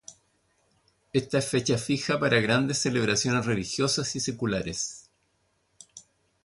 [1.13, 5.11] Esta es fecha fija para grandes celebraciones religiosas y seculares.